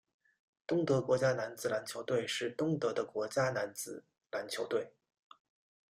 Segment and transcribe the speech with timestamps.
[0.65, 4.95] 东德国家男子篮球队是东德的国家男子篮球队。